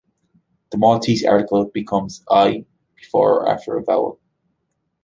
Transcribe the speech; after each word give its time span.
The 0.71 0.79
Maltese 0.79 1.23
article 1.27 1.65
becomes 1.65 2.23
"l-" 2.31 2.65
before 2.95 3.41
or 3.41 3.49
after 3.49 3.77
a 3.77 3.83
vowel. 3.83 4.19